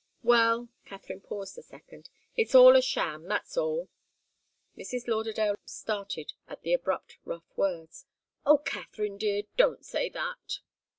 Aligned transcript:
"Well" 0.23 0.69
Katharine 0.89 1.21
paused 1.21 1.59
a 1.59 1.61
second. 1.61 2.09
"It's 2.35 2.55
all 2.55 2.75
a 2.75 2.81
sham. 2.81 3.27
That's 3.27 3.55
all." 3.55 3.87
Mrs. 4.75 5.07
Lauderdale 5.07 5.53
started 5.63 6.33
at 6.47 6.63
the 6.63 6.73
abrupt, 6.73 7.19
rough 7.23 7.55
words. 7.55 8.07
"Oh, 8.43 8.57
Katharine, 8.57 9.19
dear, 9.19 9.43
don't 9.57 9.85
say 9.85 10.09
that!" 10.09 10.61